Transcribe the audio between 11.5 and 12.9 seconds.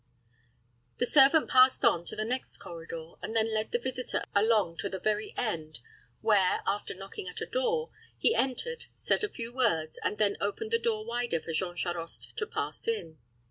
Jean Charost to pass